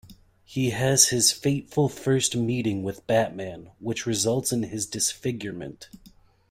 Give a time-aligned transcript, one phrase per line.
[0.43, 5.89] He has his fateful first meeting with Batman, which results in his disfigurement.